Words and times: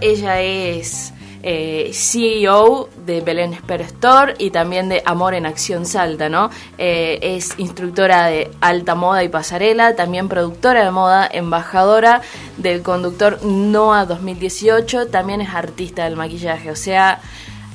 Ella 0.00 0.40
es 0.40 1.12
eh, 1.46 1.90
CEO 1.92 2.88
de 3.04 3.20
Belén 3.20 3.52
Esper 3.52 3.82
Store 3.82 4.34
y 4.38 4.50
también 4.50 4.88
de 4.88 5.02
Amor 5.04 5.34
en 5.34 5.44
Acción 5.44 5.84
Salta, 5.84 6.30
¿no? 6.30 6.48
Eh, 6.78 7.18
es 7.20 7.58
instructora 7.58 8.26
de 8.28 8.50
alta 8.62 8.94
moda 8.94 9.22
y 9.22 9.28
pasarela, 9.28 9.94
también 9.94 10.28
productora 10.28 10.84
de 10.84 10.90
moda, 10.90 11.28
embajadora 11.30 12.22
del 12.56 12.82
conductor 12.82 13.44
NOA 13.44 14.06
2018, 14.06 15.08
también 15.08 15.42
es 15.42 15.50
artista 15.50 16.04
del 16.04 16.16
maquillaje, 16.16 16.70
o 16.70 16.76
sea, 16.76 17.20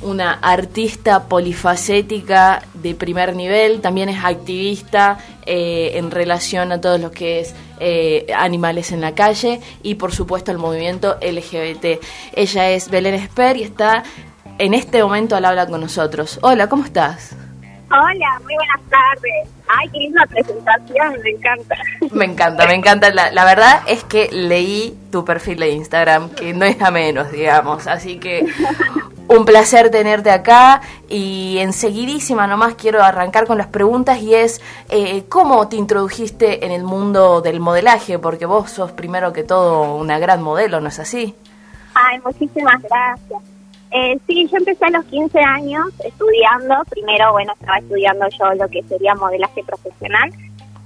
una 0.02 0.34
artista 0.34 1.28
polifacética 1.28 2.62
de 2.74 2.96
primer 2.96 3.36
nivel, 3.36 3.82
también 3.82 4.10
es 4.10 4.24
activista 4.24 5.18
eh, 5.46 5.92
en 5.96 6.12
relación 6.12 6.72
a 6.72 6.80
todo 6.80 6.98
lo 6.98 7.12
que 7.12 7.42
es 7.42 7.56
eh, 7.80 8.28
animales 8.36 8.92
en 8.92 9.02
la 9.02 9.14
calle 9.14 9.60
y 9.84 9.96
por 9.96 10.14
supuesto 10.14 10.52
el 10.52 10.57
movimiento 10.57 11.18
LGBT. 11.21 12.02
Ella 12.34 12.70
es 12.70 12.90
Belén 12.90 13.16
Esper 13.16 13.57
y 13.57 13.64
está 13.64 14.04
en 14.57 14.74
este 14.74 15.04
momento 15.04 15.36
al 15.36 15.46
habla 15.46 15.68
con 15.68 15.82
nosotros. 15.82 16.40
Hola, 16.42 16.68
¿cómo 16.68 16.86
estás? 16.86 17.36
Hola, 17.92 18.40
muy 18.43 18.54
buenas 18.54 18.82
tardes. 18.90 19.50
Ay, 19.68 19.90
qué 19.90 20.00
linda 20.00 20.24
presentación, 20.28 21.16
me 21.24 21.29
encanta. 21.32 21.76
Me 22.12 22.26
encanta, 22.26 22.68
me 22.68 22.74
encanta. 22.76 23.10
La, 23.12 23.32
la, 23.32 23.46
verdad 23.46 23.82
es 23.88 24.04
que 24.04 24.29
leí 24.32 24.96
tu 25.12 25.26
perfil 25.26 25.60
de 25.60 25.70
Instagram, 25.70 26.29
que 26.29 26.54
no 26.54 26.66
es 26.66 26.79
a 26.82 26.92
menos, 26.92 27.32
digamos. 27.32 27.88
Así 27.88 28.20
que 28.20 28.46
un 29.29 29.46
placer 29.46 29.92
tenerte 29.92 30.32
acá 30.32 30.82
y 31.07 31.60
enseguidísima 31.60 32.47
nomás 32.47 32.73
quiero 32.73 33.03
arrancar 33.03 33.45
con 33.45 33.59
las 33.59 33.67
preguntas 33.67 34.22
y 34.22 34.33
es 34.33 34.59
eh, 34.89 35.23
¿cómo 35.30 35.70
te 35.70 35.75
introdujiste 35.75 36.66
en 36.66 36.72
el 36.72 36.83
mundo 36.83 37.42
del 37.42 37.59
modelaje? 37.59 38.17
Porque 38.17 38.47
vos 38.47 38.72
sos 38.72 38.92
primero 38.92 39.31
que 39.31 39.44
todo 39.44 39.95
una 39.95 40.17
gran 40.17 40.42
modelo, 40.42 40.81
¿no 40.81 40.89
es 40.89 41.00
así? 41.00 41.36
Ay, 41.94 42.20
muchísimas 42.26 42.81
gracias. 42.81 43.42
Eh, 43.92 44.17
sí, 44.28 44.48
yo 44.52 44.58
empecé 44.58 44.86
a 44.86 44.89
los 44.92 45.06
15 45.06 45.39
años 45.39 45.88
estudiando. 46.04 46.76
Primero, 46.89 47.32
bueno, 47.32 47.54
estaba 47.59 47.78
estudiando 47.78 48.28
yo 48.30 48.54
lo 48.56 48.67
que 48.67 48.84
sería 48.84 49.14
modelaje 49.16 49.64
profesional. 49.64 50.32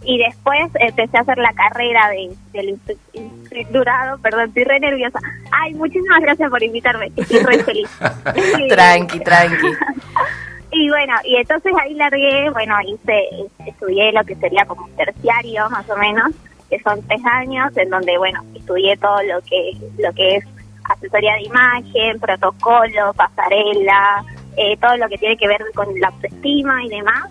Y 0.05 0.17
después 0.17 0.69
empecé 0.75 1.17
a 1.17 1.21
hacer 1.21 1.37
la 1.37 1.53
carrera 1.53 2.09
de, 2.09 2.35
del 2.51 2.79
instructorado. 3.13 4.17
Perdón, 4.19 4.47
estoy 4.49 4.63
re 4.63 4.79
nerviosa. 4.79 5.19
Ay, 5.51 5.73
muchísimas 5.73 6.21
gracias 6.21 6.49
por 6.49 6.61
invitarme. 6.61 7.11
Estoy 7.15 7.39
re 7.39 7.63
feliz. 7.63 7.89
tranqui, 8.69 9.19
tranqui. 9.21 9.67
y 10.71 10.89
bueno, 10.89 11.13
y 11.23 11.37
entonces 11.37 11.71
ahí 11.81 11.93
largué, 11.93 12.49
bueno, 12.49 12.75
hice, 12.81 13.29
estudié 13.65 14.11
lo 14.11 14.23
que 14.23 14.35
sería 14.35 14.65
como 14.65 14.89
terciario, 14.97 15.69
más 15.69 15.89
o 15.89 15.95
menos, 15.95 16.31
que 16.69 16.79
son 16.79 17.01
tres 17.07 17.21
años, 17.25 17.75
en 17.77 17.89
donde, 17.89 18.17
bueno, 18.17 18.41
estudié 18.55 18.97
todo 18.97 19.21
lo 19.23 19.41
que, 19.41 19.77
lo 19.99 20.11
que 20.13 20.37
es 20.37 20.45
asesoría 20.89 21.35
de 21.35 21.43
imagen, 21.43 22.19
protocolo, 22.19 23.13
pasarela, 23.15 24.23
eh, 24.57 24.75
todo 24.77 24.97
lo 24.97 25.07
que 25.07 25.17
tiene 25.17 25.37
que 25.37 25.47
ver 25.47 25.61
con 25.73 25.87
la 25.99 26.07
autoestima 26.09 26.83
y 26.83 26.89
demás. 26.89 27.29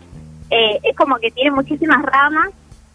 Eh, 0.50 0.78
es 0.82 0.96
como 0.96 1.16
que 1.16 1.30
tiene 1.30 1.50
muchísimas 1.50 2.02
ramas 2.02 2.50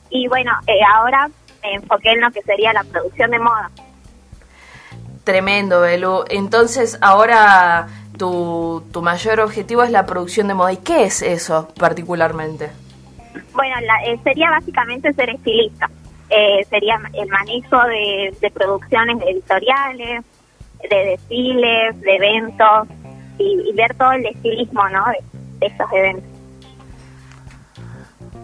y 0.09 0.27
bueno, 0.27 0.51
eh, 0.67 0.79
ahora 0.95 1.29
me 1.63 1.73
enfoqué 1.75 2.11
en 2.11 2.21
lo 2.21 2.31
que 2.31 2.41
sería 2.41 2.73
la 2.73 2.83
producción 2.83 3.31
de 3.31 3.39
moda. 3.39 3.71
Tremendo, 5.23 5.81
Belu. 5.81 6.23
Entonces, 6.29 6.97
ahora 7.01 7.87
tu, 8.17 8.83
tu 8.93 9.01
mayor 9.01 9.39
objetivo 9.41 9.83
es 9.83 9.91
la 9.91 10.05
producción 10.05 10.47
de 10.47 10.53
moda. 10.53 10.73
¿Y 10.73 10.77
qué 10.77 11.03
es 11.03 11.21
eso 11.21 11.67
particularmente? 11.77 12.69
Bueno, 13.53 13.75
la, 13.81 14.23
sería 14.23 14.49
básicamente 14.51 15.11
ser 15.13 15.29
estilista. 15.29 15.89
sería 16.69 16.99
el 17.13 17.27
manejo 17.27 17.83
de, 17.87 18.33
de 18.39 18.51
producciones 18.51 19.21
editoriales, 19.21 20.23
de 20.89 21.05
desfiles, 21.05 21.99
de 22.01 22.15
eventos 22.15 22.87
y, 23.37 23.71
ver 23.73 23.93
todo 23.95 24.11
el 24.13 24.25
estilismo 24.25 24.87
¿no? 24.89 25.05
de, 25.05 25.67
estos 25.67 25.87
eventos. 25.91 26.29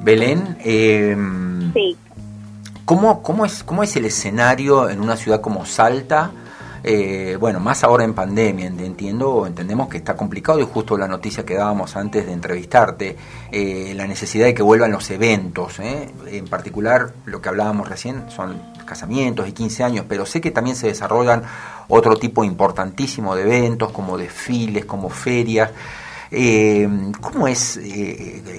Belén, 0.02 0.58
eh, 0.66 1.16
sí. 1.74 1.98
¿cómo, 2.86 3.22
cómo, 3.24 3.46
es, 3.46 3.64
¿cómo 3.64 3.84
es 3.84 3.96
el 3.96 4.06
escenario 4.06 4.90
en 4.90 5.02
una 5.02 5.18
ciudad 5.18 5.42
como 5.42 5.66
Salta? 5.66 6.32
Eh, 6.86 7.38
bueno, 7.40 7.62
más 7.62 7.86
ahora 7.86 8.04
en 8.04 8.14
pandemia, 8.14 8.68
entiendo, 8.68 9.48
entendemos 9.48 9.88
que 9.88 9.98
está 9.98 10.18
complicado 10.18 10.60
y 10.60 10.66
justo 10.66 10.98
la 10.98 11.08
noticia 11.08 11.46
que 11.46 11.56
dábamos 11.56 11.96
antes 11.96 12.26
de 12.26 12.34
entrevistarte, 12.34 13.16
eh, 13.52 13.94
la 13.96 14.06
necesidad 14.06 14.48
de 14.48 14.54
que 14.54 14.62
vuelvan 14.62 14.92
los 14.92 15.10
eventos, 15.10 15.80
¿eh? 15.80 16.12
en 16.28 16.46
particular 16.50 17.14
lo 17.24 17.42
que 17.42 17.48
hablábamos 17.48 17.88
recién 17.88 18.30
son 18.30 18.62
casamientos 18.86 19.48
y 19.48 19.54
15 19.54 19.84
años, 19.86 20.06
pero 20.10 20.26
sé 20.26 20.42
que 20.42 20.52
también 20.52 20.76
se 20.76 20.88
desarrollan 20.88 21.44
otro 21.88 22.18
tipo 22.18 22.44
importantísimo 22.44 23.34
de 23.34 23.44
eventos 23.44 23.92
como 23.92 24.18
desfiles, 24.18 24.84
como 24.84 25.10
ferias. 25.10 25.72
¿Cómo 27.22 27.48
es 27.48 27.80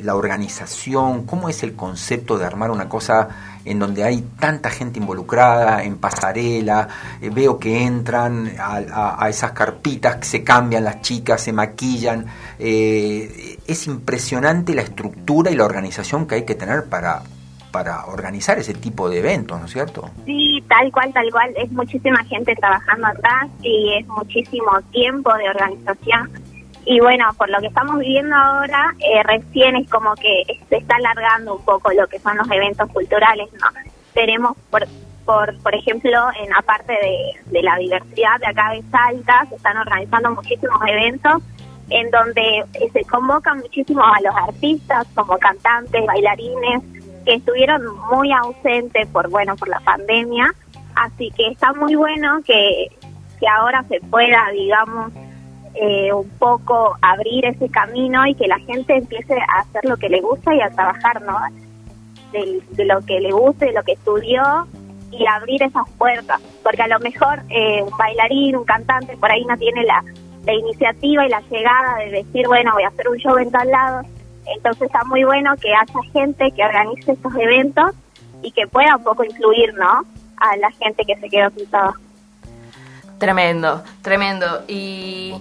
la 0.03 0.15
organización? 0.15 1.27
¿Cómo 1.27 1.49
es 1.49 1.63
el 1.63 1.75
concepto 1.75 2.39
de 2.39 2.45
armar 2.45 2.71
una 2.71 2.89
cosa 2.89 3.29
en 3.65 3.79
donde 3.79 4.05
hay 4.05 4.23
tanta 4.39 4.71
gente 4.71 4.99
involucrada, 4.99 5.83
en 5.85 5.97
pasarela, 5.97 6.89
eh, 7.21 7.31
veo 7.31 7.59
que 7.59 7.83
entran 7.83 8.53
a, 8.59 9.29
esas 9.29 9.53
carpitas, 9.53 10.17
que 10.17 10.25
se 10.25 10.45
cambian 10.45 10.85
las 10.85 11.01
chicas, 11.01 11.41
se 11.41 11.53
maquillan. 11.53 12.27
Eh, 12.59 13.59
es 13.67 13.87
impresionante 13.87 14.75
la 14.75 14.83
estructura 14.83 15.51
y 15.51 15.57
la 15.57 15.65
organización 15.65 16.27
que 16.27 16.37
hay 16.37 16.45
que 16.45 16.55
tener 16.55 16.85
para, 16.85 17.23
para 17.71 18.07
organizar 18.07 18.59
ese 18.59 18.75
tipo 18.75 19.09
de 19.09 19.19
eventos, 19.19 19.59
¿no 19.59 19.67
es 19.67 19.73
cierto? 19.73 20.11
Sí, 20.27 20.63
tal 20.69 20.93
cual, 20.93 21.13
tal 21.13 21.31
cual. 21.31 21.51
Es 21.57 21.71
muchísima 21.73 22.23
gente 22.25 22.55
trabajando 22.57 23.07
atrás 23.07 23.49
y 23.63 23.95
es 23.99 24.07
muchísimo 24.07 24.71
tiempo 24.93 25.33
de 25.35 25.49
organización 25.49 26.31
y 26.87 27.01
bueno, 27.01 27.27
por 27.39 27.49
lo 27.51 27.59
que 27.61 27.69
estamos 27.69 27.99
viviendo 27.99 28.37
ahora, 28.37 28.95
eh, 29.01 29.23
recién 29.23 29.77
es 29.77 29.89
como 29.89 30.15
que 30.17 30.45
se 30.69 30.77
está 30.77 30.97
alargando 30.97 31.57
un 31.57 31.65
poco 31.65 31.93
lo 31.93 32.07
que 32.07 32.19
son 32.19 32.37
los 32.37 32.51
eventos 32.51 32.91
culturales, 32.91 33.49
¿no? 33.55 33.69
Tenemos, 34.13 34.57
por, 34.71 34.87
por, 35.25 35.59
por 35.63 35.75
ejemplo, 35.75 36.11
en 36.41 36.53
aparte 36.55 36.93
de, 36.93 37.33
de 37.47 37.63
la 37.63 37.77
diversidad 37.77 38.39
de 38.39 38.47
acá 38.47 38.71
de 38.73 38.83
Salta, 38.91 39.47
se 39.49 39.57
están 39.57 39.79
organizando 39.79 40.31
muchísimos 40.33 40.81
eventos 40.87 41.43
en 41.91 42.11
donde 42.11 42.65
eh, 42.75 42.91
se 42.93 43.05
convocan 43.05 43.59
muchísimo 43.59 44.03
a 44.03 44.21
los 44.23 44.35
artistas 44.35 45.07
como 45.15 45.39
cantantes, 45.39 46.05
bailarines, 46.07 46.83
que 47.25 47.35
estuvieron 47.35 47.83
muy 48.11 48.33
ausentes 48.33 49.09
por, 49.09 49.29
bueno, 49.31 49.57
por 49.57 49.69
la 49.69 49.81
pandemia. 49.81 50.53
Así 50.95 51.31
que 51.37 51.49
está 51.49 51.73
muy 51.73 51.95
bueno 51.95 52.41
que, 52.45 52.89
que 53.41 53.49
ahora 53.49 53.85
se 53.89 54.01
pueda, 54.01 54.51
digamos, 54.53 55.13
eh, 55.75 56.13
un 56.13 56.29
poco 56.39 56.97
abrir 57.03 57.47
ese 57.47 57.69
camino 57.69 58.25
y 58.27 58.35
que 58.35 58.47
la 58.47 58.59
gente 58.61 58.97
empiece 58.97 59.35
a 59.35 59.61
hacer 59.61 59.85
lo 59.85 59.97
que 59.97 60.09
le 60.09 60.21
gusta 60.21 60.55
y 60.55 60.61
a 60.61 60.71
trabajar, 60.71 61.21
¿no? 61.23 61.37
De, 62.33 62.85
lo 62.85 63.01
que 63.03 63.21
le 63.21 63.33
guste, 63.33 63.67
de 63.67 63.73
lo 63.73 63.83
que 63.83 63.93
estudió 63.93 64.43
y 65.11 65.25
abrir 65.27 65.63
esas 65.63 65.89
puertas, 65.99 66.41
porque 66.63 66.83
a 66.83 66.89
lo 66.89 66.99
mejor 67.01 67.41
eh, 67.49 67.83
un 67.83 67.97
bailarín, 67.97 68.57
un 68.57 68.65
cantante, 68.65 69.17
por 69.17 69.31
ahí 69.31 69.45
no 69.45 69.57
tiene 69.57 69.85
la, 69.85 70.03
iniciativa 70.53 71.25
y 71.25 71.31
la 71.31 71.41
llegada 71.51 71.97
de 71.99 72.11
decir, 72.11 72.47
bueno, 72.47 72.73
voy 72.75 72.83
a 72.83 72.89
hacer 72.89 73.09
un 73.09 73.17
show 73.17 73.39
en 73.39 73.51
tal 73.51 73.69
lado, 73.69 74.03
entonces 74.45 74.83
está 74.83 75.03
muy 75.05 75.25
bueno 75.25 75.57
que 75.57 75.73
haya 75.75 76.11
gente 76.13 76.51
que 76.51 76.65
organice 76.65 77.13
estos 77.13 77.35
eventos 77.37 77.93
y 78.43 78.51
que 78.51 78.67
pueda 78.67 78.97
un 78.97 79.05
poco 79.05 79.25
incluir, 79.25 79.73
¿no? 79.75 80.05
A 80.37 80.57
la 80.59 80.71
gente 80.73 81.05
que 81.07 81.17
se 81.17 81.31
quedó 81.31 81.51
sin 81.51 81.67
Tremendo, 83.19 83.83
tremendo. 84.03 84.65
Y 84.69 85.35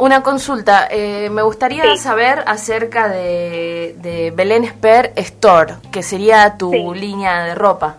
una 0.00 0.22
consulta, 0.22 0.88
eh, 0.90 1.28
me 1.30 1.42
gustaría 1.42 1.96
saber 1.96 2.42
acerca 2.46 3.08
de, 3.08 3.94
de, 3.98 4.30
Belén 4.30 4.64
Sper 4.64 5.12
Store, 5.16 5.74
que 5.92 6.02
sería 6.02 6.56
tu 6.56 6.94
línea 6.94 7.44
de 7.44 7.54
ropa. 7.54 7.98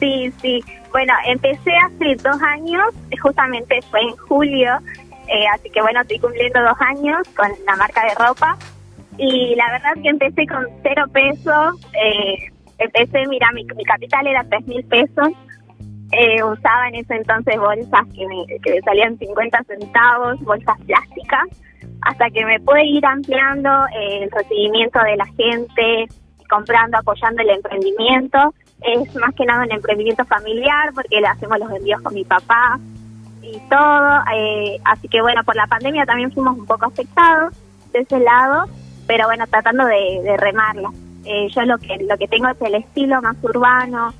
Sí, 0.00 0.32
sí. 0.40 0.64
Bueno, 0.90 1.12
empecé 1.26 1.72
hace 1.76 2.16
dos 2.16 2.40
años, 2.42 2.82
justamente 3.20 3.80
fue 3.90 4.00
en 4.00 4.16
julio, 4.16 4.78
eh, 5.28 5.44
así 5.54 5.70
que 5.70 5.82
bueno, 5.82 6.00
estoy 6.00 6.18
cumpliendo 6.18 6.62
dos 6.62 6.76
años 6.80 7.18
con 7.36 7.48
la 7.66 7.76
marca 7.76 8.04
de 8.04 8.14
ropa. 8.14 8.56
Y 9.18 9.54
la 9.54 9.70
verdad 9.70 9.92
que 10.02 10.08
empecé 10.08 10.46
con 10.46 10.66
cero 10.82 11.04
pesos. 11.12 11.74
Eh, 11.92 12.50
empecé, 12.78 13.26
mira, 13.28 13.50
mi, 13.52 13.64
mi 13.76 13.84
capital 13.84 14.26
era 14.26 14.44
tres 14.44 14.66
mil 14.66 14.82
pesos 14.84 15.28
eh, 16.12 16.44
usaba 16.44 16.88
en 16.88 16.96
ese 16.96 17.14
entonces 17.14 17.58
bolsas 17.58 18.06
que 18.14 18.26
me, 18.26 18.46
que 18.60 18.80
salían 18.82 19.18
50 19.18 19.64
centavos, 19.64 20.38
bolsas 20.40 20.78
plásticas, 20.86 21.48
hasta 22.02 22.30
que 22.30 22.44
me 22.44 22.60
pude 22.60 22.84
ir 22.84 23.04
ampliando 23.06 23.70
eh, 23.94 24.24
el 24.24 24.30
recibimiento 24.30 24.98
de 25.00 25.16
la 25.16 25.26
gente, 25.26 26.08
comprando, 26.48 26.98
apoyando 26.98 27.42
el 27.42 27.50
emprendimiento. 27.50 28.54
Es 28.82 29.14
más 29.14 29.34
que 29.34 29.46
nada 29.46 29.64
un 29.64 29.72
emprendimiento 29.72 30.24
familiar 30.26 30.92
porque 30.94 31.20
le 31.20 31.26
hacemos 31.26 31.58
los 31.58 31.70
envíos 31.70 32.02
con 32.02 32.12
mi 32.12 32.24
papá 32.24 32.78
y 33.40 33.58
todo. 33.70 34.20
Eh, 34.34 34.78
así 34.84 35.08
que 35.08 35.22
bueno, 35.22 35.42
por 35.44 35.56
la 35.56 35.66
pandemia 35.66 36.04
también 36.04 36.30
fuimos 36.32 36.58
un 36.58 36.66
poco 36.66 36.86
afectados 36.86 37.54
de 37.92 38.00
ese 38.00 38.18
lado, 38.20 38.66
pero 39.06 39.26
bueno, 39.26 39.46
tratando 39.46 39.86
de, 39.86 40.20
de 40.22 40.36
remarla. 40.36 40.90
Eh, 41.24 41.48
yo 41.54 41.62
lo 41.62 41.78
que, 41.78 41.96
lo 41.98 42.18
que 42.18 42.28
tengo 42.28 42.48
es 42.48 42.60
el 42.60 42.74
estilo 42.74 43.22
más 43.22 43.36
urbano, 43.42 44.12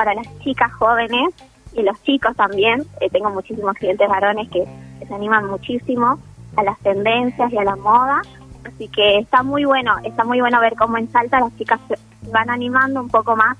para 0.00 0.14
las 0.14 0.38
chicas 0.38 0.72
jóvenes 0.72 1.34
y 1.74 1.82
los 1.82 2.02
chicos 2.04 2.34
también. 2.34 2.86
Eh, 3.02 3.10
tengo 3.10 3.28
muchísimos 3.28 3.74
clientes 3.74 4.08
varones 4.08 4.48
que, 4.48 4.66
se 5.06 5.14
animan 5.14 5.46
muchísimo 5.46 6.18
a 6.56 6.62
las 6.62 6.78
tendencias 6.78 7.52
y 7.52 7.58
a 7.58 7.64
la 7.64 7.76
moda. 7.76 8.22
Así 8.64 8.88
que 8.88 9.18
está 9.18 9.42
muy 9.42 9.66
bueno, 9.66 9.94
está 10.02 10.24
muy 10.24 10.40
bueno 10.40 10.58
ver 10.58 10.74
cómo 10.74 10.96
en 10.96 11.10
Salta 11.12 11.38
las 11.38 11.54
chicas 11.58 11.78
se 11.86 11.98
van 12.30 12.48
animando 12.48 13.00
un 13.02 13.10
poco 13.10 13.36
más 13.36 13.58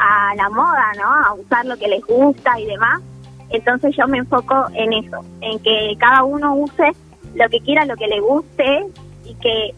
a 0.00 0.34
la 0.34 0.50
moda, 0.50 0.92
¿no? 0.96 1.08
A 1.08 1.34
usar 1.34 1.64
lo 1.66 1.76
que 1.76 1.86
les 1.86 2.04
gusta 2.04 2.58
y 2.58 2.66
demás. 2.66 3.00
Entonces 3.50 3.94
yo 3.96 4.08
me 4.08 4.18
enfoco 4.18 4.66
en 4.74 4.92
eso, 4.92 5.24
en 5.40 5.60
que 5.60 5.94
cada 6.00 6.24
uno 6.24 6.52
use 6.56 6.90
lo 7.36 7.48
que 7.48 7.60
quiera, 7.60 7.84
lo 7.84 7.96
que 7.96 8.08
le 8.08 8.18
guste 8.18 8.86
y 9.24 9.34
que, 9.36 9.72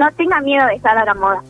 no 0.00 0.10
tenga 0.16 0.40
miedo 0.40 0.66
de 0.66 0.74
estar 0.74 0.98
a 0.98 1.04
la 1.04 1.14
moda. 1.14 1.42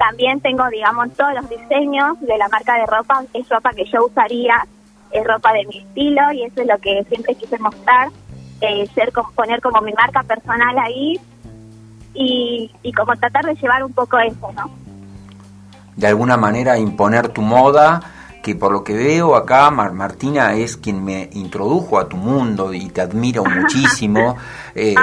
También 0.00 0.40
tengo, 0.40 0.66
digamos, 0.70 1.12
todos 1.12 1.34
los 1.34 1.50
diseños 1.50 2.18
de 2.22 2.38
la 2.38 2.48
marca 2.48 2.74
de 2.74 2.86
ropa, 2.86 3.22
es 3.34 3.46
ropa 3.50 3.70
que 3.72 3.84
yo 3.84 4.06
usaría, 4.06 4.66
es 5.10 5.26
ropa 5.26 5.52
de 5.52 5.66
mi 5.66 5.76
estilo 5.76 6.32
y 6.32 6.44
eso 6.44 6.62
es 6.62 6.66
lo 6.66 6.78
que 6.78 7.04
siempre 7.10 7.34
quise 7.34 7.58
mostrar, 7.58 8.08
eh, 8.62 8.88
ser 8.94 9.12
poner 9.34 9.60
como 9.60 9.82
mi 9.82 9.92
marca 9.92 10.22
personal 10.22 10.78
ahí 10.78 11.20
y, 12.14 12.70
y 12.82 12.92
como 12.94 13.14
tratar 13.14 13.44
de 13.44 13.54
llevar 13.56 13.84
un 13.84 13.92
poco 13.92 14.18
eso, 14.18 14.50
¿no? 14.56 14.70
De 15.96 16.06
alguna 16.06 16.38
manera 16.38 16.78
imponer 16.78 17.28
tu 17.28 17.42
moda 17.42 18.00
que 18.42 18.54
por 18.54 18.72
lo 18.72 18.82
que 18.82 18.94
veo 18.94 19.36
acá, 19.36 19.70
Martina 19.70 20.54
es 20.54 20.76
quien 20.76 21.04
me 21.04 21.28
introdujo 21.32 21.98
a 21.98 22.08
tu 22.08 22.16
mundo 22.16 22.72
y 22.72 22.88
te 22.88 23.00
admiro 23.00 23.44
muchísimo. 23.60 24.36
Eh, 24.74 24.94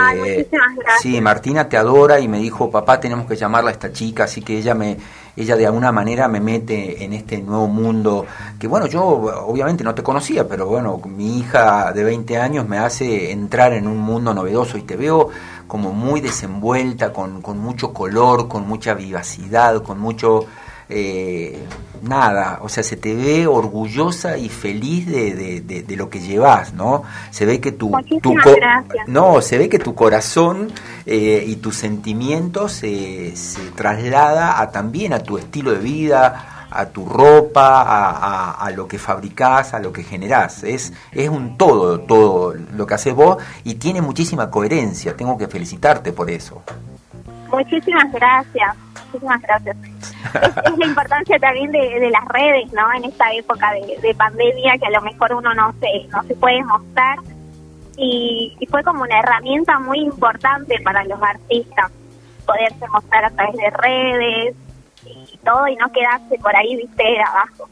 sí, 1.02 1.22
Martina 1.22 1.70
te 1.70 1.78
adora 1.78 2.20
y 2.20 2.28
me 2.28 2.40
dijo, 2.40 2.72
papá, 2.72 3.00
tenemos 3.00 3.28
que 3.28 3.36
llamarla 3.36 3.70
a 3.70 3.74
esta 3.74 3.92
chica, 3.92 4.24
así 4.24 4.42
que 4.42 4.58
ella 4.58 4.74
me 4.74 4.98
ella 5.38 5.56
de 5.56 5.68
alguna 5.68 5.92
manera 5.92 6.28
me 6.28 6.40
mete 6.40 7.04
en 7.04 7.14
este 7.14 7.38
nuevo 7.38 7.68
mundo 7.68 8.26
que 8.58 8.68
bueno, 8.68 8.88
yo 8.88 9.04
obviamente 9.06 9.84
no 9.84 9.94
te 9.94 10.02
conocía, 10.02 10.48
pero 10.48 10.66
bueno, 10.66 11.00
mi 11.06 11.38
hija 11.38 11.94
de 11.94 12.04
20 12.04 12.38
años 12.38 12.68
me 12.68 12.80
hace 12.80 13.32
entrar 13.32 13.74
en 13.74 13.88
un 13.88 14.00
mundo 14.00 14.34
novedoso 14.34 14.80
y 14.80 14.82
te 14.82 14.96
veo 14.96 15.30
como 15.68 15.92
muy 15.92 16.22
desenvuelta, 16.22 17.14
con, 17.14 17.44
con 17.44 17.60
mucho 17.60 17.94
color, 17.94 18.48
con 18.48 18.68
mucha 18.68 18.96
vivacidad, 18.96 19.84
con 19.84 20.00
mucho 20.00 20.46
eh, 20.90 21.66
nada, 22.02 22.60
o 22.62 22.70
sea, 22.70 22.84
se 22.84 22.96
te 22.96 23.14
ve 23.14 23.48
orgullosa 23.48 24.38
y 24.38 24.50
feliz 24.50 25.08
de, 25.08 25.62
de, 25.62 25.96
lo 25.98 26.10
que 26.10 26.20
llevas, 26.20 26.74
¿no? 26.74 27.04
Se 27.32 27.46
ve 27.46 27.60
que 27.60 27.72
tu, 27.72 27.92
tu 28.22 28.36
no, 29.08 29.42
se 29.42 29.58
ve 29.58 29.68
que 29.68 29.80
tu 29.80 29.96
corazón 29.96 30.72
eh, 31.06 31.44
y 31.46 31.58
tus 31.58 31.76
sentimientos 31.76 32.72
se, 32.72 33.36
se 33.36 33.62
traslada 33.72 34.62
a, 34.62 34.72
también 34.72 35.14
a 35.14 35.20
tu 35.20 35.38
estilo 35.38 35.72
de 35.72 35.80
vida, 35.80 36.68
a 36.70 36.86
tu 36.86 37.06
ropa, 37.06 37.82
a, 37.82 38.52
a, 38.52 38.72
lo 38.72 38.88
que 38.88 39.00
fabricás, 39.00 39.74
a 39.74 39.80
lo 39.80 39.92
que 39.92 40.04
generás. 40.04 40.64
Es, 40.64 40.94
es 41.12 41.30
un 41.30 41.58
todo, 41.58 42.00
todo 42.02 42.54
lo 42.54 42.86
que 42.86 42.94
haces 42.94 43.16
vos 43.16 43.38
y 43.64 43.76
tiene 43.76 44.02
muchísima 44.02 44.50
coherencia. 44.50 45.16
Tengo 45.18 45.38
que 45.38 45.48
felicitarte 45.48 46.14
por 46.14 46.30
eso. 46.30 46.62
Muchísimas 47.50 48.12
gracias 48.12 48.76
muchísimas 49.08 49.42
gracias. 49.42 49.78
es, 50.66 50.78
la 50.78 50.86
importancia 50.86 51.40
también 51.40 51.72
de, 51.72 52.10
las 52.12 52.26
redes, 52.26 52.72
¿no? 52.74 52.94
En 52.94 53.06
esta 53.06 53.32
época 53.34 53.72
de, 53.74 54.16
pandemia 54.16 54.78
que 54.78 54.86
a 54.88 54.92
lo 54.92 55.02
mejor 55.02 55.34
uno 55.34 55.54
no 55.54 55.74
se, 55.80 56.08
no 56.10 56.24
se 56.24 56.36
puede 56.36 56.64
mostrar 56.64 57.20
y, 57.98 58.58
fue 58.70 58.84
como 58.84 59.04
una 59.04 59.20
herramienta 59.20 59.80
muy 59.80 60.00
importante 60.00 60.80
para 60.84 61.04
los 61.06 61.22
artistas 61.22 61.92
poderse 62.46 62.88
mostrar 62.90 63.26
a 63.26 63.30
través 63.30 63.56
de 63.56 63.70
redes 63.70 64.56
y 65.06 65.38
todo 65.44 65.68
y 65.68 65.76
no 65.76 65.92
quedarse 65.92 66.38
por 66.40 66.56
ahí, 66.56 66.76
viste, 66.76 67.04
abajo. 67.22 67.70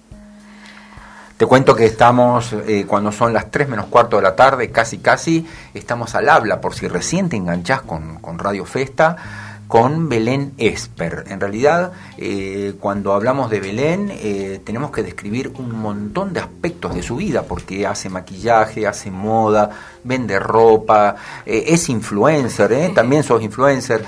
Te 1.38 1.46
cuento 1.46 1.76
que 1.76 1.86
estamos, 1.86 2.54
eh, 2.54 2.86
cuando 2.88 3.12
son 3.12 3.34
las 3.34 3.52
3 3.52 3.68
menos 3.68 3.88
cuarto 3.88 4.16
de 4.16 4.22
la 4.22 4.38
tarde, 4.38 4.72
casi 4.72 5.00
casi, 5.00 5.46
estamos 5.74 6.16
al 6.16 6.30
habla, 6.30 6.62
por 6.62 6.74
si 6.76 6.88
recién 6.88 7.28
te 7.28 7.36
enganchás 7.36 7.82
con, 7.82 8.20
con 8.20 8.40
Radio 8.40 8.66
Festa 8.66 9.18
con 9.68 10.10
Belén 10.10 10.54
Esper. 10.58 11.26
En 11.28 11.40
realidad, 11.40 11.92
eh, 12.18 12.76
cuando 12.80 13.14
hablamos 13.14 13.50
de 13.50 13.60
Belén, 13.60 14.12
eh, 14.12 14.62
tenemos 14.64 14.92
que 14.92 15.04
describir 15.04 15.54
un 15.58 15.72
montón 15.72 16.34
de 16.34 16.40
aspectos 16.40 16.94
de 16.94 17.02
su 17.02 17.16
vida, 17.16 17.44
porque 17.44 17.88
hace 17.88 18.10
maquillaje, 18.10 18.88
hace 18.88 19.12
moda, 19.12 19.70
vende 20.04 20.40
ropa, 20.40 21.16
eh, 21.46 21.66
es 21.68 21.90
influencer, 21.90 22.94
también 22.94 23.24
sos 23.24 23.42
influencer. 23.42 24.06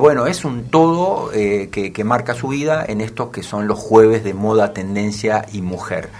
bueno, 0.00 0.26
es 0.26 0.44
un 0.44 0.64
todo 0.64 1.30
que, 1.30 1.92
que 1.94 2.04
marca 2.04 2.34
su 2.34 2.48
vida 2.48 2.84
en 2.86 3.00
estos 3.00 3.30
que 3.30 3.42
son 3.42 3.66
los 3.66 3.78
jueves 3.78 4.24
de 4.24 4.34
moda, 4.34 4.72
tendencia 4.72 5.44
y 5.52 5.62
mujer. 5.62 6.10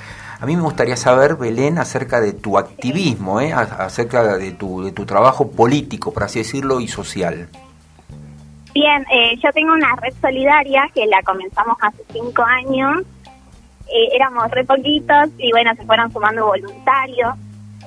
A 0.41 0.47
mí 0.47 0.55
me 0.55 0.63
gustaría 0.63 0.97
saber, 0.97 1.35
Belén, 1.35 1.79
acerca 1.79 2.21
de 2.21 2.33
tu 2.33 2.59
activismo, 2.59 3.41
acerca 3.41 4.37
de 4.37 4.53
tu, 4.53 4.85
de 4.85 4.93
tu 4.93 5.05
trabajo 5.05 5.51
político, 5.51 6.13
por 6.13 6.23
así 6.23 6.39
decirlo, 6.39 6.81
y 6.81 6.87
social. 6.87 7.49
Bien, 8.81 9.05
eh, 9.11 9.37
yo 9.43 9.51
tengo 9.53 9.73
una 9.73 9.97
red 9.97 10.15
solidaria 10.21 10.89
que 10.95 11.05
la 11.07 11.21
comenzamos 11.23 11.77
hace 11.81 12.01
cinco 12.13 12.45
años. 12.45 13.03
Eh, 13.89 14.11
éramos 14.13 14.49
re 14.53 14.65
poquitos 14.65 15.31
y 15.37 15.51
bueno, 15.51 15.75
se 15.75 15.85
fueron 15.85 16.13
sumando 16.13 16.47
voluntarios. 16.47 17.35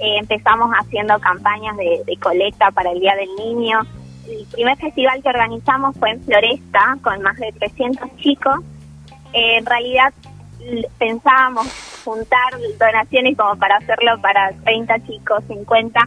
Eh, 0.01 0.17
empezamos 0.17 0.69
haciendo 0.77 1.17
campañas 1.21 1.77
de, 1.77 2.17
colecta 2.19 2.71
para 2.71 2.91
el 2.91 2.99
Día 2.99 3.15
del 3.15 3.29
Niño. 3.37 3.79
El 4.27 4.45
primer 4.47 4.77
festival 4.79 5.23
que 5.23 5.29
organizamos 5.29 5.95
fue 5.97 6.09
en 6.09 6.25
Floresta 6.25 6.97
con 7.01 7.21
más 7.21 7.37
de 7.37 7.53
300 7.53 8.17
chicos. 8.17 8.59
en 9.31 9.65
realidad 9.65 10.13
pensábamos 10.99 11.67
juntar 12.03 12.51
donaciones 12.77 13.37
como 13.37 13.55
para 13.55 13.77
hacerlo 13.77 14.19
para 14.21 14.51
30 14.65 14.99
chicos, 15.07 15.41
50 15.47 16.01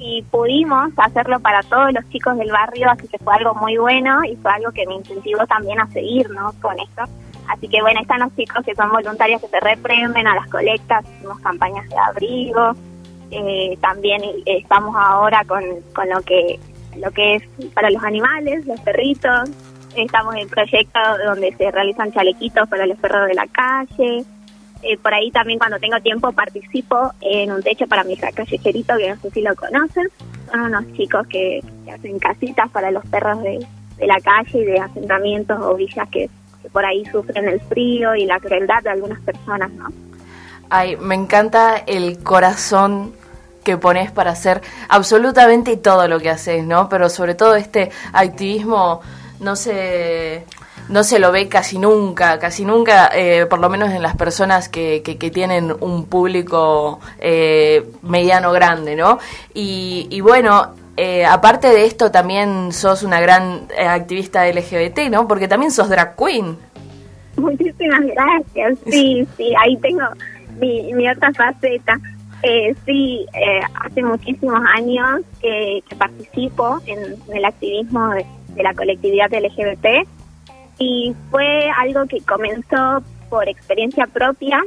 y 0.00 0.22
pudimos 0.22 0.90
hacerlo 0.96 1.38
para 1.40 1.62
todos 1.62 1.92
los 1.92 2.08
chicos 2.08 2.36
del 2.38 2.50
barrio, 2.50 2.90
así 2.90 3.06
que 3.06 3.18
fue 3.18 3.34
algo 3.34 3.54
muy 3.54 3.76
bueno 3.76 4.24
y 4.24 4.34
fue 4.36 4.50
algo 4.50 4.72
que 4.72 4.86
me 4.86 4.94
incentivó 4.94 5.46
también 5.46 5.78
a 5.78 5.86
seguir 5.90 6.28
¿no? 6.30 6.52
con 6.60 6.80
esto. 6.80 7.02
Así 7.48 7.68
que 7.68 7.82
bueno, 7.82 8.00
están 8.00 8.20
los 8.20 8.34
chicos 8.34 8.64
que 8.64 8.74
son 8.74 8.90
voluntarios 8.90 9.42
que 9.42 9.48
se 9.48 9.60
reprenden 9.60 10.26
a 10.26 10.34
las 10.36 10.48
colectas, 10.48 11.04
hicimos 11.16 11.38
campañas 11.40 11.86
de 11.88 11.98
abrigo, 11.98 12.74
eh, 13.30 13.76
también 13.80 14.22
estamos 14.46 14.96
ahora 14.96 15.44
con, 15.44 15.62
con 15.94 16.08
lo 16.08 16.20
que 16.22 16.58
lo 16.96 17.10
que 17.12 17.36
es 17.36 17.42
para 17.72 17.90
los 17.90 18.02
animales, 18.02 18.66
los 18.66 18.80
perritos, 18.80 19.50
estamos 19.96 20.34
en 20.36 20.48
proyectos 20.48 21.02
donde 21.24 21.52
se 21.56 21.70
realizan 21.70 22.12
chalequitos 22.12 22.68
para 22.68 22.86
los 22.86 22.98
perros 22.98 23.28
de 23.28 23.34
la 23.34 23.46
calle, 23.46 24.24
eh, 24.82 24.96
por 24.96 25.12
ahí 25.12 25.30
también 25.30 25.58
cuando 25.58 25.78
tengo 25.78 26.00
tiempo 26.00 26.32
participo 26.32 27.12
en 27.20 27.52
un 27.52 27.62
techo 27.62 27.86
para 27.86 28.04
mi 28.04 28.16
callejerito, 28.16 28.96
que 28.96 29.10
no 29.10 29.16
sé 29.20 29.30
si 29.30 29.42
lo 29.42 29.54
conocen. 29.54 30.08
Son 30.50 30.60
unos 30.60 30.90
chicos 30.94 31.26
que, 31.26 31.62
hacen 31.92 32.18
casitas 32.18 32.70
para 32.70 32.90
los 32.90 33.04
perros 33.06 33.42
de, 33.42 33.66
la 34.06 34.18
calle 34.20 34.58
y 34.58 34.64
de 34.64 34.78
asentamientos 34.78 35.58
o 35.60 35.74
villas 35.74 36.08
que, 36.08 36.30
por 36.72 36.84
ahí 36.84 37.04
sufren 37.06 37.48
el 37.48 37.60
frío 37.60 38.14
y 38.14 38.24
la 38.24 38.38
crueldad 38.38 38.82
de 38.82 38.90
algunas 38.90 39.20
personas, 39.20 39.70
¿no? 39.72 39.88
Ay, 40.68 40.96
me 40.96 41.16
encanta 41.16 41.76
el 41.76 42.22
corazón 42.22 43.12
que 43.64 43.76
pones 43.76 44.10
para 44.10 44.30
hacer 44.30 44.62
absolutamente 44.88 45.76
todo 45.76 46.06
lo 46.08 46.20
que 46.20 46.30
haces, 46.30 46.64
¿no? 46.64 46.88
Pero 46.88 47.10
sobre 47.10 47.34
todo 47.34 47.56
este 47.56 47.90
activismo, 48.12 49.00
no 49.40 49.56
sé, 49.56 50.46
no 50.90 51.04
se 51.04 51.20
lo 51.20 51.30
ve 51.30 51.48
casi 51.48 51.78
nunca, 51.78 52.38
casi 52.38 52.64
nunca, 52.64 53.10
eh, 53.14 53.46
por 53.46 53.60
lo 53.60 53.70
menos 53.70 53.90
en 53.90 54.02
las 54.02 54.16
personas 54.16 54.68
que, 54.68 55.02
que, 55.02 55.30
tienen 55.30 55.72
un 55.80 56.06
público 56.06 56.98
eh, 57.20 57.84
mediano 58.02 58.50
grande, 58.50 58.96
¿no? 58.96 59.20
Y, 59.54 60.20
bueno, 60.20 60.74
eh, 60.96 61.24
aparte 61.24 61.68
de 61.68 61.86
esto, 61.86 62.10
también 62.10 62.72
sos 62.72 63.04
una 63.04 63.20
gran 63.20 63.68
activista 63.78 64.44
LGBT, 64.46 65.08
¿no? 65.10 65.28
Porque 65.28 65.46
también 65.46 65.70
sos 65.70 65.88
drag 65.88 66.16
queen. 66.16 66.56
Muchísimas 67.36 68.00
gracias, 68.06 68.78
sí, 68.90 69.26
sí, 69.36 69.52
ahí 69.62 69.76
tengo 69.76 70.02
mi, 70.58 71.08
otra 71.08 71.32
faceta. 71.32 72.00
sí, 72.84 73.26
hace 73.84 74.02
muchísimos 74.02 74.60
años 74.74 75.20
que, 75.40 75.84
participo 75.96 76.80
en, 76.86 76.98
el 77.32 77.44
activismo 77.44 78.08
de, 78.08 78.26
de 78.56 78.62
la 78.64 78.74
colectividad 78.74 79.30
LGBT 79.32 80.08
y 80.80 81.14
fue 81.30 81.70
algo 81.78 82.06
que 82.06 82.20
comenzó 82.22 83.02
por 83.28 83.48
experiencia 83.48 84.06
propia, 84.06 84.60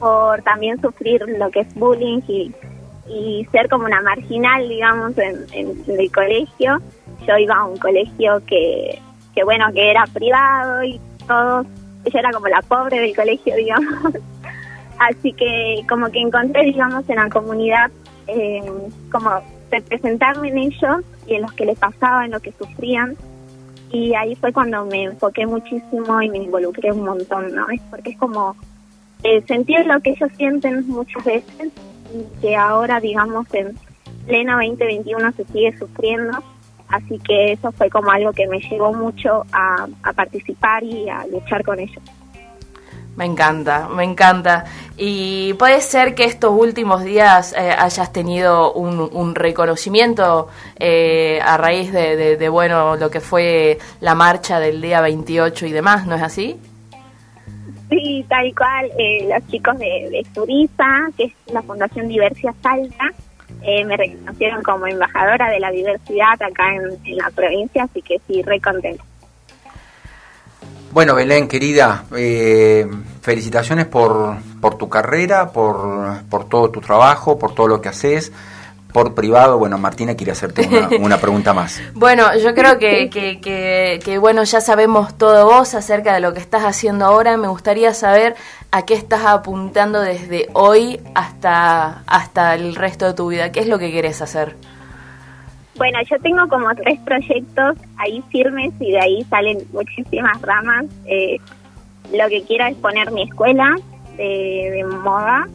por 0.00 0.42
también 0.42 0.80
sufrir 0.80 1.22
lo 1.38 1.50
que 1.50 1.60
es 1.60 1.74
bullying 1.74 2.20
y, 2.26 2.52
y 3.06 3.46
ser 3.52 3.68
como 3.68 3.84
una 3.84 4.00
marginal, 4.00 4.66
digamos, 4.68 5.16
en, 5.18 5.46
el 5.86 6.10
colegio. 6.10 6.80
Yo 7.28 7.36
iba 7.36 7.54
a 7.54 7.64
un 7.66 7.76
colegio 7.76 8.42
que, 8.46 8.98
que, 9.34 9.44
bueno, 9.44 9.66
que 9.72 9.90
era 9.90 10.04
privado 10.06 10.82
y 10.82 10.98
todo, 11.28 11.62
yo 11.62 12.18
era 12.18 12.32
como 12.32 12.48
la 12.48 12.62
pobre 12.62 12.98
del 13.00 13.14
colegio, 13.14 13.54
digamos. 13.56 14.14
Así 14.98 15.34
que 15.34 15.84
como 15.86 16.10
que 16.10 16.20
encontré, 16.20 16.64
digamos, 16.64 17.08
en 17.10 17.16
la 17.16 17.28
comunidad 17.28 17.90
eh, 18.26 18.62
como 19.10 19.30
representarme 19.70 20.48
en 20.48 20.58
ellos 20.58 21.04
y 21.26 21.34
en 21.34 21.42
los 21.42 21.52
que 21.52 21.66
les 21.66 21.78
pasaba, 21.78 22.24
en 22.24 22.30
lo 22.30 22.40
que 22.40 22.52
sufrían 22.52 23.16
y 23.92 24.14
ahí 24.14 24.34
fue 24.36 24.52
cuando 24.52 24.84
me 24.86 25.04
enfoqué 25.04 25.46
muchísimo 25.46 26.22
y 26.22 26.30
me 26.30 26.38
involucré 26.38 26.90
un 26.90 27.04
montón, 27.04 27.54
¿no? 27.54 27.68
Es 27.68 27.80
porque 27.90 28.10
es 28.10 28.18
como 28.18 28.56
eh, 29.22 29.42
sentir 29.46 29.86
lo 29.86 30.00
que 30.00 30.10
ellos 30.10 30.30
sienten 30.36 30.88
muchas 30.88 31.24
veces 31.24 31.72
y 32.12 32.40
que 32.40 32.56
ahora, 32.56 33.00
digamos, 33.00 33.46
en 33.54 33.76
pleno 34.26 34.54
2021 34.56 35.32
se 35.32 35.44
sigue 35.44 35.78
sufriendo. 35.78 36.38
Así 36.88 37.18
que 37.20 37.52
eso 37.52 37.70
fue 37.72 37.88
como 37.90 38.10
algo 38.10 38.32
que 38.32 38.46
me 38.46 38.60
llevó 38.60 38.92
mucho 38.92 39.44
a, 39.52 39.86
a 40.02 40.12
participar 40.12 40.82
y 40.84 41.08
a 41.08 41.26
luchar 41.26 41.62
con 41.64 41.78
ellos. 41.78 42.02
Me 43.16 43.26
encanta, 43.26 43.88
me 43.88 44.04
encanta. 44.04 44.64
Y 44.96 45.52
puede 45.54 45.80
ser 45.82 46.14
que 46.14 46.24
estos 46.24 46.52
últimos 46.52 47.04
días 47.04 47.52
eh, 47.52 47.70
hayas 47.70 48.12
tenido 48.12 48.72
un, 48.72 49.34
reconocimiento 49.34 50.48
eh, 50.78 51.38
a 51.42 51.56
raíz 51.58 51.92
de, 51.92 52.48
bueno, 52.48 52.96
lo 52.96 53.10
que 53.10 53.20
fue 53.20 53.78
la 54.00 54.14
marcha 54.14 54.60
del 54.60 54.80
día 54.80 55.00
28 55.00 55.66
y 55.66 55.72
demás, 55.72 56.06
¿no 56.06 56.14
es 56.14 56.22
así? 56.22 56.58
Sí, 57.90 58.24
tal 58.28 58.54
cual. 58.54 58.90
Eh, 58.98 59.28
los 59.28 59.46
chicos 59.48 59.78
de, 59.78 60.08
de 60.10 60.26
que 61.16 61.24
es 61.24 61.32
la 61.52 61.62
Fundación 61.62 62.08
Diversidad 62.08 62.54
Salta, 62.62 63.12
me 63.84 63.96
reconocieron 63.96 64.62
como 64.62 64.86
embajadora 64.86 65.50
de 65.50 65.60
la 65.60 65.70
diversidad 65.70 66.40
acá 66.42 66.74
en, 66.74 66.98
en 67.04 67.16
la 67.16 67.30
provincia, 67.30 67.84
así 67.84 68.00
que 68.00 68.18
sí, 68.26 68.42
re 68.42 68.58
contenta. 68.60 69.04
Bueno, 70.92 71.14
Belén, 71.14 71.48
querida, 71.48 72.04
eh, 72.14 72.86
felicitaciones 73.22 73.86
por, 73.86 74.36
por 74.60 74.76
tu 74.76 74.88
carrera, 74.88 75.50
por, 75.50 76.22
por 76.30 76.48
todo 76.48 76.70
tu 76.70 76.80
trabajo, 76.80 77.38
por 77.38 77.54
todo 77.54 77.66
lo 77.66 77.80
que 77.80 77.88
haces 77.88 78.30
por 78.92 79.14
privado, 79.14 79.58
bueno, 79.58 79.78
Martina 79.78 80.14
quiere 80.14 80.32
hacerte 80.32 80.68
una, 80.98 81.16
pregunta 81.20 81.52
más. 81.54 81.80
bueno, 81.94 82.36
yo 82.36 82.54
creo 82.54 82.78
que, 82.78 83.08
que, 83.08 84.00
que, 84.04 84.18
bueno, 84.18 84.44
ya 84.44 84.60
sabemos 84.60 85.16
todo 85.16 85.46
vos 85.46 85.74
acerca 85.74 86.14
de 86.14 86.20
lo 86.20 86.34
que 86.34 86.40
estás 86.40 86.62
haciendo 86.62 87.06
ahora. 87.06 87.36
Me 87.36 87.48
gustaría 87.48 87.94
saber 87.94 88.36
a 88.70 88.84
qué 88.84 88.94
estás 88.94 89.24
apuntando 89.24 90.00
desde 90.00 90.48
hoy 90.52 91.00
hasta, 91.14 92.02
hasta 92.06 92.54
el 92.54 92.74
resto 92.74 93.06
de 93.06 93.14
tu 93.14 93.28
vida. 93.28 93.50
¿Qué 93.50 93.60
es 93.60 93.66
lo 93.66 93.78
que 93.78 93.90
quieres 93.90 94.20
hacer? 94.20 94.56
Bueno, 95.82 95.98
yo 96.08 96.16
tengo 96.20 96.46
como 96.46 96.72
tres 96.76 97.00
proyectos 97.00 97.76
ahí 97.96 98.22
firmes 98.30 98.72
y 98.78 98.92
de 98.92 99.00
ahí 99.00 99.24
salen 99.24 99.58
muchísimas 99.72 100.40
ramas. 100.40 100.84
Eh, 101.06 101.38
lo 102.12 102.28
que 102.28 102.44
quiero 102.44 102.66
es 102.66 102.76
poner 102.76 103.10
mi 103.10 103.24
escuela 103.24 103.74
de, 104.16 104.86
moda, 105.02 105.48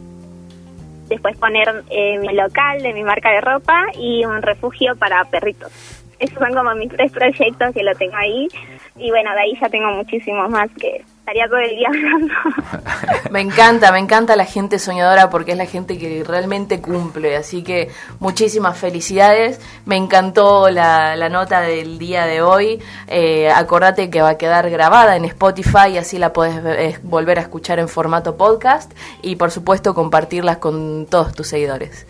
después 1.07 1.37
poner 1.37 1.85
eh, 1.89 2.19
mi 2.19 2.33
local 2.33 2.83
de 2.83 2.91
mi 2.91 3.03
marca 3.03 3.31
de 3.31 3.39
ropa 3.39 3.85
y 3.97 4.25
un 4.25 4.41
refugio 4.41 4.97
para 4.97 5.23
perritos. 5.23 5.71
Esos 6.19 6.37
son 6.37 6.53
como 6.53 6.75
mis 6.75 6.89
tres 6.89 7.09
proyectos 7.13 7.73
que 7.73 7.83
lo 7.83 7.95
tengo 7.95 8.17
ahí. 8.17 8.49
Y 8.97 9.11
bueno, 9.11 9.31
de 9.31 9.39
ahí 9.39 9.53
ya 9.61 9.69
tengo 9.69 9.91
muchísimos 9.91 10.49
más 10.49 10.69
que 10.71 11.05
estaría 11.27 11.47
todo 11.49 11.59
el 11.59 11.75
día 11.75 11.89
hablando. 11.89 12.33
me 13.31 13.41
encanta, 13.41 13.91
me 13.91 13.99
encanta 13.99 14.37
la 14.37 14.45
gente 14.45 14.79
soñadora 14.79 15.29
porque 15.29 15.51
es 15.51 15.57
la 15.57 15.65
gente 15.65 15.97
que 15.97 16.23
realmente 16.25 16.79
cumple. 16.79 17.35
Así 17.35 17.63
que 17.63 17.89
muchísimas 18.19 18.77
felicidades. 18.79 19.59
Me 19.85 19.97
encantó 19.97 20.69
la, 20.69 21.17
nota 21.29 21.59
del 21.59 21.99
día 21.99 22.25
de 22.25 22.41
hoy. 22.41 22.81
Eh, 23.07 23.49
acordate 23.49 24.09
que 24.09 24.21
va 24.21 24.29
a 24.29 24.37
quedar 24.37 24.69
grabada 24.69 25.17
en 25.17 25.25
Spotify 25.25 25.89
y 25.91 25.97
así 25.97 26.17
la 26.17 26.31
puedes 26.31 27.03
volver 27.03 27.39
a 27.39 27.41
escuchar 27.41 27.79
en 27.79 27.89
formato 27.89 28.37
podcast 28.37 28.93
y 29.21 29.35
por 29.35 29.51
supuesto 29.51 29.93
compartirlas 29.93 30.57
con 30.57 31.07
todos 31.07 31.33
tus 31.33 31.47
seguidores. 31.47 32.07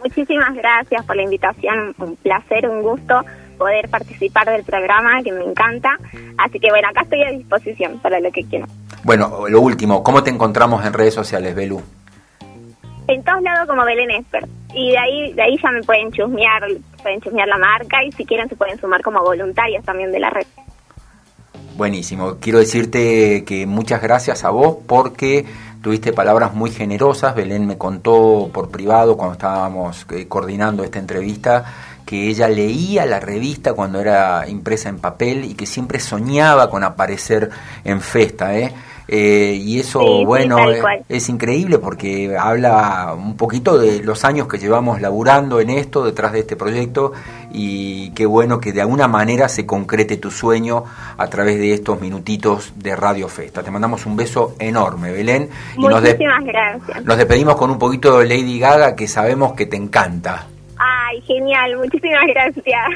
Muchísimas 0.00 0.54
gracias 0.54 1.04
por 1.06 1.16
la 1.16 1.22
invitación, 1.22 1.94
un 1.98 2.16
placer, 2.16 2.68
un 2.68 2.82
gusto 2.82 3.22
poder 3.60 3.90
participar 3.90 4.50
del 4.50 4.64
programa, 4.64 5.22
que 5.22 5.32
me 5.32 5.44
encanta. 5.44 5.98
Así 6.38 6.58
que 6.58 6.70
bueno, 6.70 6.88
acá 6.88 7.02
estoy 7.02 7.22
a 7.22 7.30
disposición 7.30 7.98
para 7.98 8.18
lo 8.18 8.32
que 8.32 8.42
quieran. 8.44 8.70
Bueno, 9.04 9.46
lo 9.48 9.60
último, 9.60 10.02
¿cómo 10.02 10.22
te 10.22 10.30
encontramos 10.30 10.82
en 10.86 10.94
redes 10.94 11.12
sociales, 11.12 11.54
Belu? 11.54 11.82
En 13.06 13.22
todos 13.22 13.42
lados 13.42 13.68
como 13.68 13.84
Belén 13.84 14.10
Esper. 14.12 14.48
Y 14.74 14.92
de 14.92 14.98
ahí, 14.98 15.32
de 15.34 15.42
ahí 15.42 15.58
ya 15.62 15.70
me 15.72 15.82
pueden 15.82 16.10
chusmear, 16.10 16.62
pueden 17.02 17.20
chusmear 17.20 17.48
la 17.48 17.58
marca 17.58 18.02
y 18.02 18.12
si 18.12 18.24
quieren 18.24 18.48
se 18.48 18.56
pueden 18.56 18.80
sumar 18.80 19.02
como 19.02 19.20
voluntarios 19.20 19.84
también 19.84 20.10
de 20.10 20.20
la 20.20 20.30
red. 20.30 20.46
Buenísimo. 21.76 22.36
Quiero 22.40 22.60
decirte 22.60 23.44
que 23.44 23.66
muchas 23.66 24.00
gracias 24.00 24.42
a 24.44 24.50
vos 24.50 24.78
porque 24.86 25.44
tuviste 25.82 26.14
palabras 26.14 26.54
muy 26.54 26.70
generosas. 26.70 27.34
Belén 27.34 27.66
me 27.66 27.76
contó 27.76 28.48
por 28.54 28.70
privado 28.70 29.18
cuando 29.18 29.34
estábamos 29.34 30.06
eh, 30.12 30.26
coordinando 30.28 30.82
esta 30.82 30.98
entrevista 30.98 31.64
que 32.04 32.28
ella 32.28 32.48
leía 32.48 33.06
la 33.06 33.20
revista 33.20 33.72
cuando 33.72 34.00
era 34.00 34.48
impresa 34.48 34.88
en 34.88 34.98
papel 34.98 35.44
y 35.44 35.54
que 35.54 35.66
siempre 35.66 36.00
soñaba 36.00 36.70
con 36.70 36.84
aparecer 36.84 37.50
en 37.84 38.00
Festa, 38.00 38.56
¿eh? 38.56 38.72
Eh, 39.12 39.58
y 39.60 39.80
eso, 39.80 40.24
bueno, 40.24 40.58
es, 41.08 41.28
increíble 41.28 41.80
porque 41.80 42.36
habla 42.38 43.12
un 43.18 43.36
poquito 43.36 43.76
de 43.76 44.04
los 44.04 44.24
años 44.24 44.46
que 44.46 44.56
llevamos 44.56 45.00
laburando 45.00 45.58
en 45.58 45.70
esto, 45.70 46.04
detrás 46.04 46.32
de 46.32 46.38
este 46.38 46.54
proyecto, 46.54 47.10
y 47.50 48.10
qué 48.10 48.24
bueno 48.24 48.60
que 48.60 48.72
de 48.72 48.82
alguna 48.82 49.08
manera 49.08 49.48
se 49.48 49.66
concrete 49.66 50.16
tu 50.18 50.30
sueño 50.30 50.84
a 51.18 51.26
través 51.26 51.58
de 51.58 51.74
estos 51.74 52.00
minutitos 52.00 52.72
de 52.76 52.94
Radio 52.94 53.26
Festa. 53.26 53.64
Te 53.64 53.72
mandamos 53.72 54.06
un 54.06 54.14
beso 54.14 54.54
enorme, 54.60 55.10
Belén. 55.10 55.48
Muchísimas 55.76 56.44
gracias. 56.44 57.04
Nos 57.04 57.16
despedimos 57.16 57.56
con 57.56 57.68
un 57.72 57.80
poquito 57.80 58.20
de 58.20 58.28
Lady 58.28 58.60
Gaga 58.60 58.94
que 58.94 59.08
sabemos 59.08 59.54
que 59.54 59.66
te 59.66 59.76
encanta. 59.76 60.46
Genial, 61.22 61.76
muchísimas 61.76 62.26
gracias. 62.26 62.86